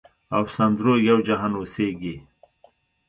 [0.35, 2.15] او سندرو یو جهان اوسیږې